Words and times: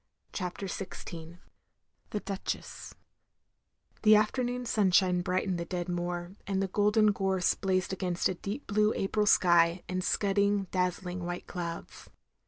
CHAPTER 0.33 0.65
XVI 0.65 1.37
THE 2.09 2.21
DUCHESS 2.21 2.95
The 4.01 4.15
afternoon 4.15 4.63
stanshine 4.63 5.21
brightened 5.23 5.59
the 5.59 5.65
dead 5.65 5.87
moor, 5.87 6.31
and 6.47 6.59
the 6.59 6.67
golden 6.69 7.11
gorse 7.11 7.53
blazed 7.53 7.93
against 7.93 8.27
a 8.27 8.33
deep 8.33 8.65
blue 8.65 8.93
April 8.95 9.27
sky 9.27 9.83
and 9.87 10.03
scudding, 10.03 10.63
dazzling, 10.71 11.23
white 11.23 11.45
clouds. 11.45 12.09